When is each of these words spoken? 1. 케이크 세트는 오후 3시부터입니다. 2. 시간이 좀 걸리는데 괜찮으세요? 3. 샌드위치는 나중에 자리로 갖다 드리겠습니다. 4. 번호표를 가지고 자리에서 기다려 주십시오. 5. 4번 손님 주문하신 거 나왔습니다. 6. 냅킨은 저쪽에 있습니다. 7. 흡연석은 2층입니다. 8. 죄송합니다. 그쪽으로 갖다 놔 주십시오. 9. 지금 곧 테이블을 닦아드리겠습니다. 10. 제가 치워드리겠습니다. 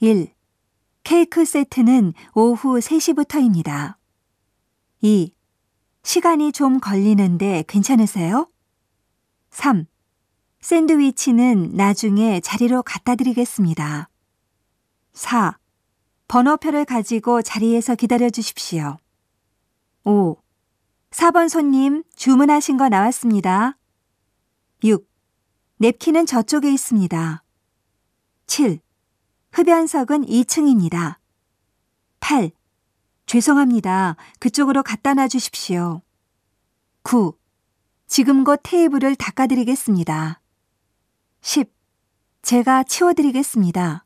1. 0.00 0.32
케이크 1.02 1.44
세트는 1.44 2.12
오후 2.32 2.78
3시부터입니다. 2.78 3.96
2. 5.00 5.32
시간이 6.04 6.52
좀 6.52 6.78
걸리는데 6.78 7.64
괜찮으세요? 7.66 8.48
3. 9.50 9.86
샌드위치는 10.60 11.72
나중에 11.74 12.38
자리로 12.38 12.84
갖다 12.84 13.16
드리겠습니다. 13.16 14.08
4. 15.14 15.58
번호표를 16.28 16.84
가지고 16.84 17.42
자리에서 17.42 17.96
기다려 17.96 18.30
주십시오. 18.30 18.98
5. 20.04 20.36
4번 21.10 21.48
손님 21.48 22.04
주문하신 22.14 22.76
거 22.76 22.88
나왔습니다. 22.88 23.76
6. 24.84 25.08
냅킨은 25.78 26.26
저쪽에 26.26 26.70
있습니다. 26.70 27.42
7. 28.46 28.80
흡연석은 29.52 30.26
2층입니다. 30.26 31.16
8. 32.20 32.50
죄송합니다. 33.26 34.16
그쪽으로 34.38 34.82
갖다 34.82 35.14
놔 35.14 35.28
주십시오. 35.28 36.02
9. 37.02 37.36
지금 38.06 38.44
곧 38.44 38.60
테이블을 38.62 39.16
닦아드리겠습니다. 39.16 40.40
10. 41.42 41.72
제가 42.42 42.84
치워드리겠습니다. 42.84 44.04